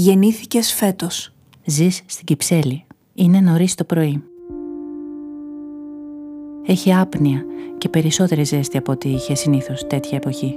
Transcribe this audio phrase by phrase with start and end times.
[0.00, 1.32] Γεννήθηκες φέτος.
[1.64, 2.84] Ζεις στην Κυψέλη.
[3.14, 4.22] Είναι νωρίς το πρωί.
[6.66, 7.44] Έχει άπνοια
[7.78, 10.54] και περισσότερη ζέστη από ό,τι είχε συνήθως τέτοια εποχή.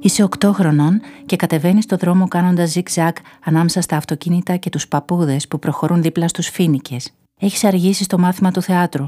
[0.00, 5.48] Είσαι 8 χρονών και κατεβαίνεις στο δρόμο κάνοντας ζιγ-ζακ ανάμεσα στα αυτοκίνητα και τους παππούδες
[5.48, 6.96] που προχωρούν δίπλα στους φίνικε.
[7.40, 9.04] Έχεις αργήσει στο μάθημα του θεάτρου.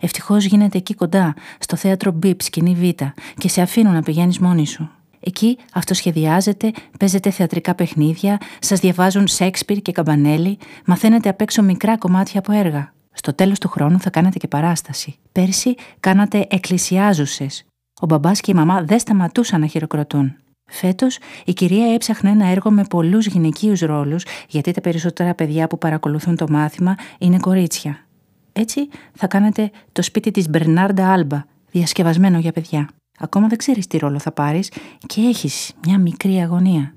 [0.00, 3.02] Ευτυχώς γίνεται εκεί κοντά, στο θέατρο Μπίπ, σκηνή Β,
[3.38, 4.90] και σε αφήνουν να πηγαίνεις μόνη σου.
[5.20, 12.40] Εκεί αυτοσχεδιάζετε, παίζετε θεατρικά παιχνίδια, σας διαβάζουν Σέξπιρ και Καμπανέλη, μαθαίνετε απ' έξω μικρά κομμάτια
[12.40, 12.92] από έργα.
[13.12, 15.16] Στο τέλος του χρόνου θα κάνετε και παράσταση.
[15.32, 17.64] Πέρσι κάνατε εκκλησιάζουσες,
[18.00, 20.36] ο μπαμπάς και η μαμά δεν σταματούσαν να χειροκροτούν.
[20.70, 25.78] Φέτος, η κυρία έψαχνε ένα έργο με πολλούς γυναικείους ρόλους, γιατί τα περισσότερα παιδιά που
[25.78, 28.06] παρακολουθούν το μάθημα είναι κορίτσια.
[28.52, 32.88] Έτσι, θα κάνετε το σπίτι της Μπερνάρντα Άλμπα, διασκευασμένο για παιδιά.
[33.18, 34.72] Ακόμα δεν ξέρεις τι ρόλο θα πάρεις
[35.06, 36.94] και έχεις μια μικρή αγωνία.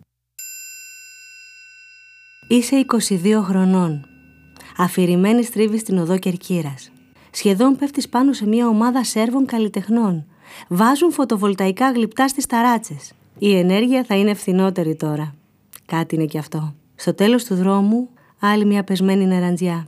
[2.48, 4.06] Είσαι 22 χρονών.
[4.78, 6.92] Αφηρημένη στρίβει στην οδό Κερκύρας.
[7.32, 10.26] Σχεδόν πέφτεις πάνω σε μια ομάδα Σέρβων καλλιτεχνών
[10.68, 13.12] Βάζουν φωτοβολταϊκά γλυπτά στις ταράτσες.
[13.38, 15.36] Η ενέργεια θα είναι φθηνότερη τώρα.
[15.86, 16.74] Κάτι είναι και αυτό.
[16.96, 19.88] Στο τέλος του δρόμου, άλλη μια πεσμένη νεραντζιά.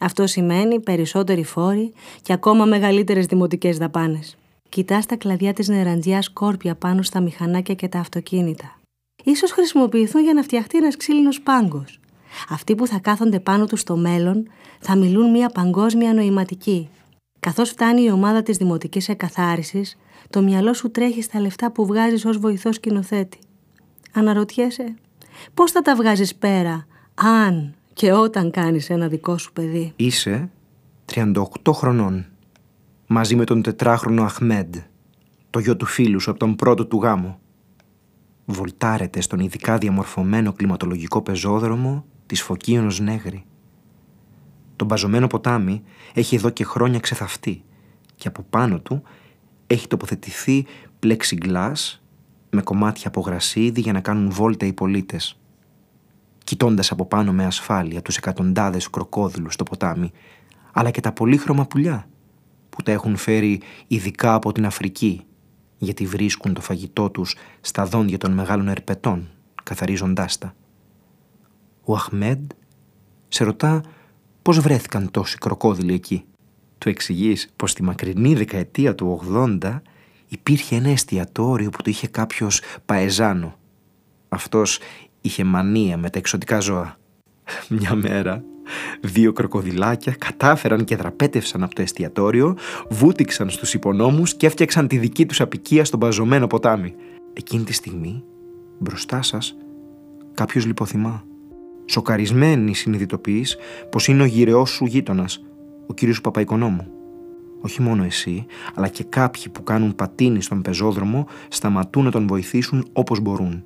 [0.00, 4.36] Αυτό σημαίνει περισσότεροι φόροι και ακόμα μεγαλύτερες δημοτικές δαπάνες.
[4.68, 8.78] Κοιτάς τα κλαδιά της νεραντζιάς κόρπια πάνω στα μηχανάκια και τα αυτοκίνητα.
[9.24, 12.00] Ίσως χρησιμοποιηθούν για να φτιαχτεί ένας ξύλινος πάγκος.
[12.48, 14.48] Αυτοί που θα κάθονται πάνω τους στο μέλλον
[14.80, 16.88] θα μιλούν μια παγκόσμια νοηματική
[17.40, 19.96] Καθώς φτάνει η ομάδα της δημοτικής εκαθάρισης,
[20.30, 23.38] το μυαλό σου τρέχει στα λεφτά που βγάζεις ως βοηθός σκηνοθέτη.
[24.12, 24.94] Αναρωτιέσαι,
[25.54, 30.50] πώς θα τα βγάζεις πέρα, αν και όταν κάνεις ένα δικό σου παιδί; Είσαι
[31.12, 31.32] 38
[31.72, 32.26] χρονών.
[33.06, 34.76] Μαζί με τον τετράχρονο Αχμέντ,
[35.50, 37.38] το γιο του φίλου σου από τον πρώτο του γάμο.
[38.44, 43.44] Βολτάρετε στον ειδικά διαμορφωμένο κλιματολογικό πεζόδρομο της Φωκίωνος Νέγρη.
[44.78, 45.82] Το μπαζωμένο ποτάμι
[46.14, 47.64] έχει εδώ και χρόνια ξεθαυτεί
[48.14, 49.02] και από πάνω του
[49.66, 50.66] έχει τοποθετηθεί
[50.98, 52.02] πλεξιγκλάς
[52.50, 55.38] με κομμάτια από γρασίδι για να κάνουν βόλτα οι πολίτες.
[56.44, 60.12] Κοιτώντας από πάνω με ασφάλεια τους εκατοντάδες κροκόδιλους στο ποτάμι,
[60.72, 62.08] αλλά και τα πολύχρωμα πουλιά
[62.70, 65.24] που τα έχουν φέρει ειδικά από την Αφρική
[65.78, 69.28] γιατί βρίσκουν το φαγητό τους στα δόντια των μεγάλων ερπετών,
[69.62, 70.54] καθαρίζοντάς τα.
[71.84, 72.50] Ο Αχμέντ
[73.28, 73.82] σε ρωτά
[74.48, 76.24] πώς βρέθηκαν τόσοι κροκόδιλοι εκεί;
[76.78, 79.20] Του εξηγείς πως στη μακρινή δεκαετία του
[79.60, 79.80] 80
[80.28, 83.54] υπήρχε ένα εστιατόριο που το είχε κάποιος παεζάνο.
[84.28, 84.78] Αυτός
[85.20, 86.98] είχε μανία με τα εξωτικά ζώα.
[87.68, 88.42] Μια μέρα
[89.00, 92.56] δύο κροκοδιλάκια κατάφεραν και δραπέτευσαν από το εστιατόριο,
[92.90, 96.94] βούτυξαν στους υπονόμους και έφτιαξαν τη δική τους απικία στον παζωμένο ποτάμι.
[97.32, 98.24] Εκείνη τη στιγμή,
[98.78, 99.56] μπροστά σας,
[100.34, 101.24] κάποιος λιποθυμά.
[101.90, 103.56] Σοκαρισμένη συνειδητοποιείς
[103.90, 105.44] πως είναι ο γυρεός σου γείτονας,
[105.86, 106.86] ο κύριος Παπαϊκονόμου.
[107.60, 112.88] Όχι μόνο εσύ, αλλά και κάποιοι που κάνουν πατίνι στον πεζόδρομο σταματούν να τον βοηθήσουν
[112.92, 113.62] όπως μπορούν.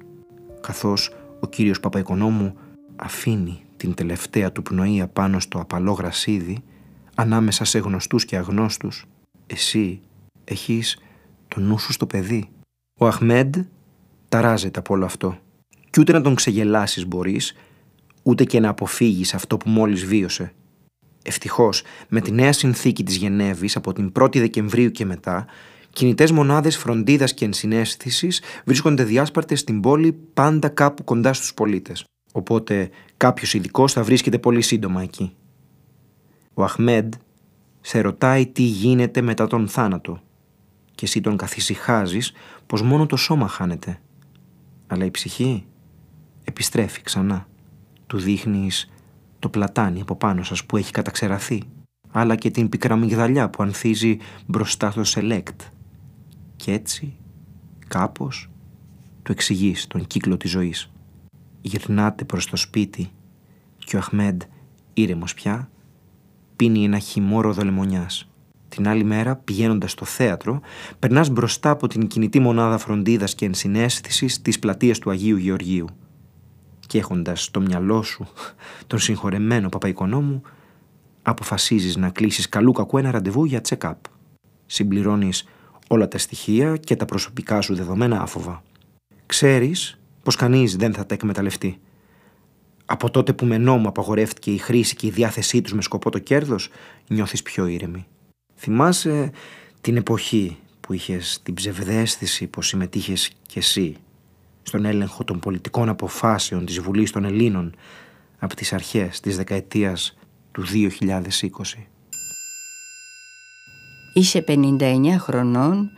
[0.60, 2.54] Καθώς ο κύριος Παπαϊκονόμου
[2.96, 6.58] αφήνει την τελευταία του πνοή πάνω στο απαλό γρασίδι,
[7.14, 9.04] ανάμεσα σε γνωστούς και αγνώστους,
[9.46, 10.00] εσύ
[10.44, 10.98] έχεις
[11.48, 12.48] το νου σου στο παιδί.
[12.98, 13.56] Ο Αχμέντ
[14.28, 15.38] ταράζεται από όλο αυτό.
[15.90, 17.54] Κι ούτε να τον ξεγελάσεις μπορείς,
[18.22, 20.52] ούτε και να αποφύγεις αυτό που μόλις βίωσε.
[21.24, 25.46] Ευτυχώς, με τη νέα συνθήκη της Γενέβης από την 1η Δεκεμβρίου και μετά,
[25.90, 32.04] κινητές μονάδες φροντίδας και ενσυναίσθησης βρίσκονται διάσπαρτες στην πόλη πάντα κάπου κοντά στους πολίτες.
[32.32, 35.34] Οπότε κάποιος ειδικός θα βρίσκεται πολύ σύντομα εκεί.
[36.54, 37.14] Ο Αχμέντ
[37.80, 40.20] σε ρωτάει τι γίνεται μετά τον θάνατο
[40.94, 42.32] και εσύ τον καθησυχάζεις
[42.66, 44.00] πως μόνο το σώμα χάνεται.
[44.86, 45.64] Αλλά η ψυχή
[46.44, 47.46] επιστρέφει ξανά
[48.12, 48.90] του δείχνεις
[49.38, 51.62] το πλατάνι από πάνω σας που έχει καταξεραθεί,
[52.10, 55.60] αλλά και την πικραμυγδαλιά που ανθίζει μπροστά στο σελέκτ.
[56.56, 57.16] Και έτσι,
[57.88, 58.50] κάπως,
[59.22, 60.90] του εξηγείς τον κύκλο της ζωής.
[61.60, 63.10] Γυρνάτε προς το σπίτι
[63.78, 64.42] και ο Αχμέντ,
[64.94, 65.70] ήρεμος πια,
[66.56, 68.28] πίνει ένα χυμόρο λεμονιάς.
[68.68, 70.60] Την άλλη μέρα, πηγαίνοντας στο θέατρο,
[70.98, 75.86] περνάς μπροστά από την κινητή μονάδα φροντίδας και ενσυναίσθησης της πλατείας του Αγίου Γεωργίου
[76.92, 78.28] και έχοντας στο μυαλό σου
[78.86, 80.42] τον συγχωρεμένο παπαϊκονόμου,
[81.22, 83.94] αποφασίζεις να κλείσεις καλού κακού ένα ραντεβού για check-up.
[84.66, 85.48] Συμπληρώνεις
[85.88, 88.62] όλα τα στοιχεία και τα προσωπικά σου δεδομένα άφοβα.
[89.26, 91.80] Ξέρεις πως κανείς δεν θα τα εκμεταλλευτεί.
[92.84, 96.18] Από τότε που με νόμο απαγορεύτηκε η χρήση και η διάθεσή τους με σκοπό το
[96.18, 96.70] κέρδος,
[97.08, 98.06] νιώθεις πιο ήρεμη.
[98.54, 99.30] Θυμάσαι
[99.80, 103.96] την εποχή που είχες την ψευδέστηση πως συμμετείχες κι εσύ
[104.62, 107.74] στον έλεγχο των πολιτικών αποφάσεων της Βουλής των Ελλήνων
[108.38, 110.16] από τις αρχές της δεκαετίας
[110.52, 111.86] του 2020.
[114.14, 115.90] Είσαι 59 χρονών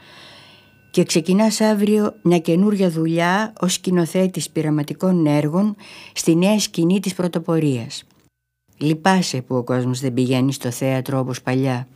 [0.91, 5.77] και ξεκινάς αύριο μια καινούρια δουλειά ως σκηνοθέτης πειραματικών έργων
[6.13, 8.05] στη νέα σκηνή της πρωτοπορίας.
[8.77, 11.89] Λυπάσαι που ο κόσμος δεν πηγαίνει στο θέατρο όπως παλιά.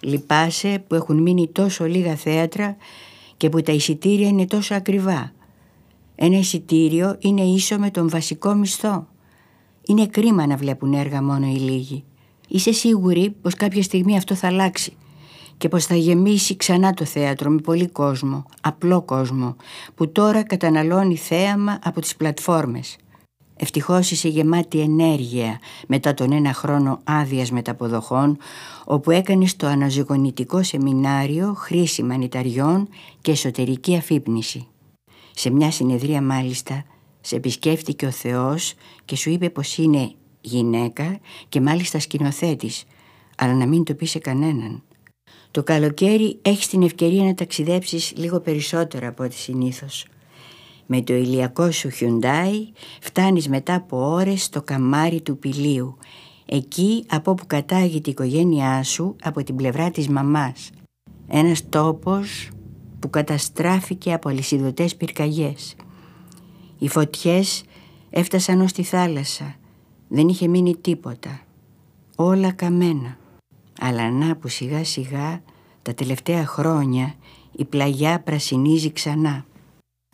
[0.00, 2.76] Λυπάσαι που έχουν μείνει τόσο λίγα θέατρα
[3.36, 5.32] και που τα εισιτήρια είναι τόσο ακριβά.
[6.22, 9.06] Ένα εισιτήριο είναι ίσο με τον βασικό μισθό.
[9.86, 12.04] Είναι κρίμα να βλέπουν έργα μόνο οι λίγοι.
[12.48, 14.96] Είσαι σίγουρη πως κάποια στιγμή αυτό θα αλλάξει
[15.56, 19.56] και πως θα γεμίσει ξανά το θέατρο με πολύ κόσμο, απλό κόσμο,
[19.94, 22.96] που τώρα καταναλώνει θέαμα από τις πλατφόρμες.
[23.56, 28.36] Ευτυχώς είσαι γεμάτη ενέργεια μετά τον ένα χρόνο άδειας μεταποδοχών,
[28.84, 32.88] όπου έκανες το αναζωογονητικό σεμινάριο χρήση μανιταριών
[33.20, 34.69] και εσωτερική αφύπνιση.
[35.40, 36.84] Σε μια συνεδρία μάλιστα
[37.20, 42.84] σε επισκέφτηκε ο Θεός και σου είπε πως είναι γυναίκα και μάλιστα σκηνοθέτης,
[43.36, 44.82] αλλά να μην το πει σε κανέναν.
[45.50, 50.06] Το καλοκαίρι έχεις την ευκαιρία να ταξιδέψεις λίγο περισσότερο από ό,τι συνήθως.
[50.86, 55.96] Με το ηλιακό σου Hyundai φτάνεις μετά από ώρες στο καμάρι του πηλίου,
[56.46, 60.70] εκεί από που κατάγει η οικογένειά σου από την πλευρά της μαμάς.
[61.28, 62.50] Ένας τόπος
[63.00, 65.76] που καταστράφηκε από αλυσιδωτές πυρκαγιές.
[66.78, 67.64] Οι φωτιές
[68.10, 69.54] έφτασαν ως τη θάλασσα.
[70.08, 71.40] Δεν είχε μείνει τίποτα.
[72.16, 73.18] Όλα καμένα.
[73.80, 75.42] Αλλά να που σιγά σιγά
[75.82, 77.14] τα τελευταία χρόνια
[77.52, 79.44] η πλαγιά πρασινίζει ξανά.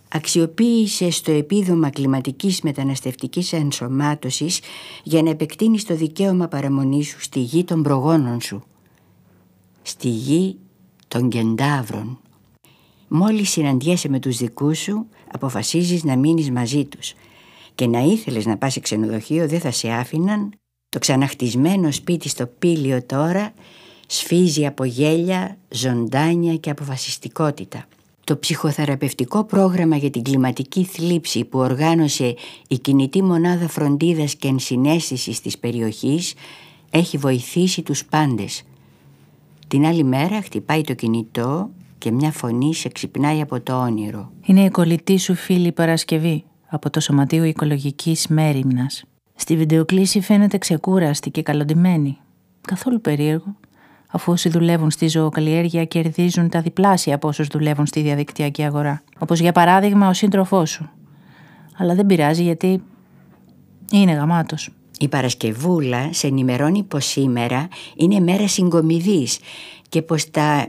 [0.08, 4.60] Αξιοποίησε το επίδομα κλιματικής μεταναστευτικής ενσωμάτωσης
[5.02, 8.62] για να επεκτείνεις το δικαίωμα παραμονής σου στη γη των προγόνων σου.
[9.82, 10.56] Στη γη
[11.08, 12.18] των κεντάβρων.
[13.08, 17.14] Μόλις συναντιέσαι με τους δικούς σου, αποφασίζεις να μείνεις μαζί τους.
[17.74, 20.50] Και να ήθελες να πας σε ξενοδοχείο δεν θα σε άφηναν.
[20.88, 23.52] Το ξαναχτισμένο σπίτι στο πήλιο τώρα
[24.06, 27.84] σφίζει από γέλια, ζωντάνια και αποφασιστικότητα.
[28.24, 32.34] Το ψυχοθεραπευτικό πρόγραμμα για την κλιματική θλίψη που οργάνωσε
[32.68, 36.34] η κινητή μονάδα φροντίδας και ενσυναίσθησης της περιοχής
[36.90, 38.62] έχει βοηθήσει τους πάντες.
[39.68, 44.30] Την άλλη μέρα χτυπάει το κινητό και μια φωνή σε ξυπνάει από το όνειρο.
[44.42, 49.04] Είναι η κολλητή σου φίλη Παρασκευή από το Σωματείο Οικολογικής Μέριμνας.
[49.34, 52.18] Στη βιντεοκλήση φαίνεται ξεκούραστη και καλοντημένη.
[52.60, 53.56] Καθόλου περίεργο
[54.10, 59.02] αφού όσοι δουλεύουν στη ζωοκαλλιέργεια κερδίζουν τα διπλάσια από όσους δουλεύουν στη διαδικτυακή αγορά.
[59.18, 60.90] Όπως για παράδειγμα ο σύντροφός σου.
[61.76, 62.82] Αλλά δεν πειράζει γιατί
[63.92, 64.70] είναι γαμάτος.
[64.98, 69.38] Η Παρασκευούλα σε ενημερώνει πως σήμερα είναι μέρα συγκομιδής
[69.88, 70.68] και πως τα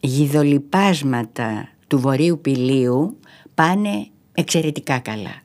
[0.00, 3.18] γιδολιπάσματα του βορείου πηλίου
[3.54, 5.42] πάνε εξαιρετικά καλά.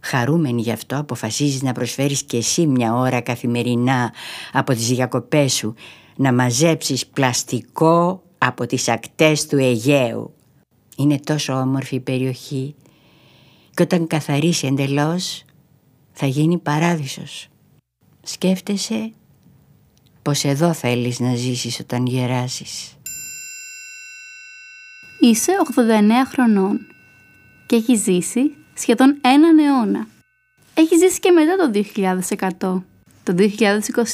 [0.00, 4.12] Χαρούμενη γι' αυτό αποφασίζεις να προσφέρεις και εσύ μια ώρα καθημερινά
[4.52, 5.74] από τις διακοπές σου
[6.16, 10.34] να μαζέψεις πλαστικό από τις ακτές του Αιγαίου.
[10.96, 12.74] Είναι τόσο όμορφη η περιοχή
[13.74, 15.44] και όταν καθαρίσει εντελώς
[16.12, 17.48] θα γίνει παράδεισος.
[18.22, 19.12] Σκέφτεσαι
[20.22, 22.96] πως εδώ θέλεις να ζήσεις όταν γεράσεις.
[25.26, 25.80] Είσαι 89
[26.26, 26.86] χρονών
[27.66, 30.06] και έχεις ζήσει σχεδόν έναν αιώνα.
[30.74, 31.82] Έχεις ζήσει και μετά το
[32.60, 32.82] 2100.
[33.22, 33.34] Το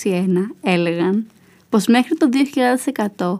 [0.04, 0.26] 2021
[0.62, 1.26] έλεγαν
[1.68, 2.28] πως μέχρι το
[3.16, 3.36] 2100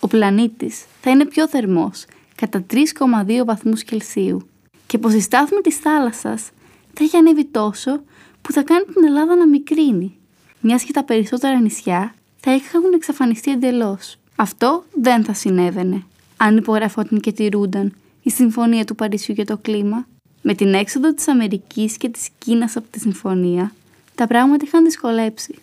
[0.00, 2.04] ο πλανήτης θα είναι πιο θερμός
[2.34, 4.48] κατά 3,2 βαθμούς Κελσίου
[4.86, 6.50] και πως η στάθμη της θάλασσας
[6.92, 8.02] θα έχει ανέβει τόσο
[8.42, 10.18] που θα κάνει την Ελλάδα να μικρύνει,
[10.60, 14.16] μιας και τα περισσότερα νησιά θα είχαν εξαφανιστεί εντελώς.
[14.36, 16.04] Αυτό δεν θα συνέβαινε
[16.36, 20.06] αν υπογραφόταν και τηρούνταν η Συμφωνία του Παρισιού για το κλίμα.
[20.42, 23.72] Με την έξοδο της Αμερικής και της Κίνας από τη Συμφωνία,
[24.14, 25.54] τα πράγματα είχαν δυσκολέψει.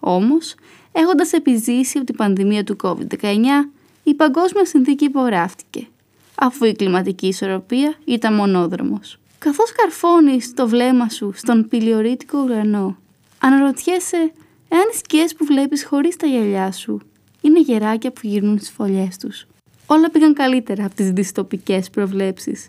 [0.00, 0.54] Όμως,
[0.92, 3.70] έχοντας επιζήσει από την πανδημία του COVID-19,
[4.02, 5.86] η παγκόσμια συνθήκη υπογράφτηκε,
[6.34, 9.18] αφού η κλιματική ισορροπία ήταν μονόδρομος.
[9.38, 12.96] Καθώς καρφώνεις το βλέμμα σου στον πηλιορίτικο ουρανό,
[13.38, 14.32] αναρωτιέσαι
[14.68, 17.00] εάν οι σκιές που βλέπεις χωρίς τα γυαλιά σου
[17.40, 19.46] είναι γεράκια που γυρνούν στις φωλιές τους.
[19.86, 22.68] Όλα πήγαν καλύτερα από τις δυστοπικές προβλέψεις.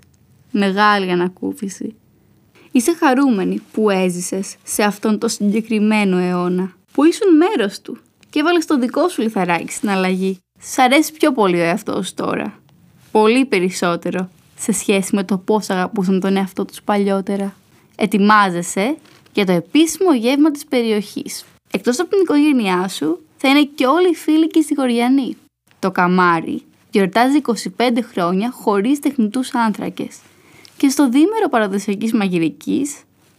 [0.52, 1.96] Μεγάλη ανακούφιση.
[2.72, 7.98] Είσαι χαρούμενη που έζησες σε αυτόν το συγκεκριμένο αιώνα, που ήσουν μέρος του
[8.30, 10.40] και έβαλες το δικό σου λιθαράκι στην αλλαγή.
[10.60, 12.60] Σ' αρέσει πιο πολύ ο εαυτός τώρα.
[13.12, 17.56] Πολύ περισσότερο σε σχέση με το πώς αγαπούσαν τον εαυτό τους παλιότερα.
[17.96, 18.98] Ετοιμάζεσαι
[19.34, 21.46] για το επίσημο γεύμα της περιοχής.
[21.72, 25.38] Εκτός από την οικογένειά σου, θα είναι και όλοι οι φίλοι και οι σιγοριανοί.
[25.80, 27.42] Το καμάρι γιορτάζει
[27.78, 30.18] 25 χρόνια χωρίς τεχνητούς άνθρακες
[30.78, 32.96] και στο δίμερο παραδοσιακής μαγειρικής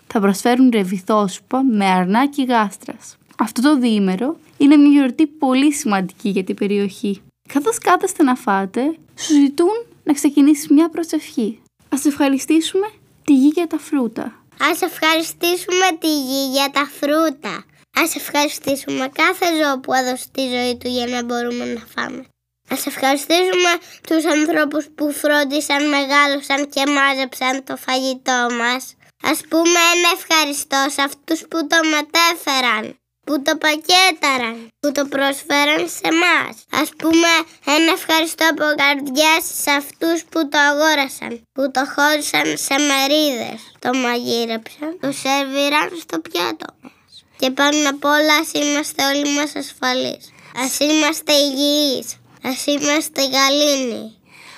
[0.07, 3.17] θα προσφέρουν ρεβιθόσουπα με αρνάκι γάστρας.
[3.39, 7.21] Αυτό το διήμερο είναι μια γιορτή πολύ σημαντική για την περιοχή.
[7.53, 11.61] Καθώς κάθεστε να φάτε, σου ζητούν να ξεκινήσεις μια προσευχή.
[11.89, 12.87] Ας ευχαριστήσουμε
[13.25, 14.43] τη γη για τα φρούτα.
[14.71, 17.65] Ας ευχαριστήσουμε τη γη για τα φρούτα.
[18.03, 22.25] Ας ευχαριστήσουμε κάθε ζώο που έδωσε τη ζωή του για να μπορούμε να φάμε.
[22.71, 23.73] Ας ευχαριστήσουμε
[24.09, 28.95] τους ανθρώπους που φρόντισαν, μεγάλωσαν και μάζεψαν το φαγητό μας.
[29.23, 32.99] Ας πούμε ένα ευχαριστώ σε αυτούς που το μετέφεραν
[33.29, 36.55] που το πακέταραν, που το πρόσφεραν σε μας.
[36.83, 37.33] Ας πούμε
[37.77, 43.91] ένα ευχαριστώ από καρδιάς σε αυτούς που το αγόρασαν, που το χώρισαν σε μερίδες, το
[44.05, 46.93] μαγείρεψαν, το σερβίραν στο πιάτο μας.
[47.41, 50.25] Και πάνω απ' όλα ας είμαστε όλοι μας ασφαλείς.
[50.65, 52.09] Ας είμαστε υγιείς,
[52.43, 54.13] ας είμαστε γαλήνοι.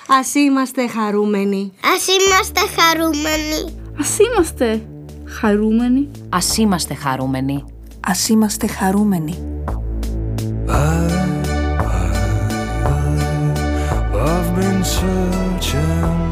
[0.07, 1.71] Ας είμαστε χαρούμενοι.
[1.83, 3.73] Ας είμαστε χαρούμενοι.
[3.99, 4.81] Ας είμαστε
[5.39, 6.09] χαρούμενοι.
[6.29, 7.65] Ας είμαστε χαρούμενοι.
[8.07, 9.35] Ας είμαστε χαρούμενοι.
[14.13, 16.30] I've been searching